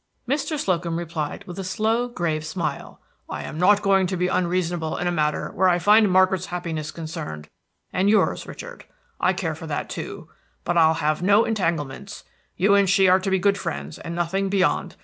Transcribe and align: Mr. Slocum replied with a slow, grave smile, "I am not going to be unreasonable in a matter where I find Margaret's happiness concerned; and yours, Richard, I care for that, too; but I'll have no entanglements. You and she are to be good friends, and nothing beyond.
Mr. 0.27 0.57
Slocum 0.57 0.97
replied 0.97 1.43
with 1.43 1.59
a 1.59 1.63
slow, 1.63 2.07
grave 2.07 2.43
smile, 2.43 2.99
"I 3.29 3.43
am 3.43 3.59
not 3.59 3.83
going 3.83 4.07
to 4.07 4.17
be 4.17 4.27
unreasonable 4.27 4.97
in 4.97 5.05
a 5.05 5.11
matter 5.11 5.51
where 5.53 5.69
I 5.69 5.77
find 5.77 6.11
Margaret's 6.11 6.47
happiness 6.47 6.89
concerned; 6.89 7.47
and 7.93 8.09
yours, 8.09 8.47
Richard, 8.47 8.85
I 9.19 9.33
care 9.33 9.53
for 9.53 9.67
that, 9.67 9.91
too; 9.91 10.27
but 10.63 10.75
I'll 10.75 10.95
have 10.95 11.21
no 11.21 11.45
entanglements. 11.45 12.23
You 12.57 12.73
and 12.73 12.89
she 12.89 13.07
are 13.07 13.19
to 13.19 13.29
be 13.29 13.37
good 13.37 13.59
friends, 13.59 13.99
and 13.99 14.15
nothing 14.15 14.49
beyond. 14.49 14.95